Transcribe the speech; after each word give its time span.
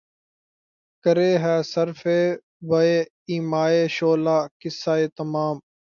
کرے 1.05 1.31
ہے 1.43 1.55
صِرف 1.71 2.01
بہ 2.67 2.79
ایمائے 3.29 3.81
شعلہ 3.95 4.37
قصہ 4.59 4.93
تمام 5.17 5.55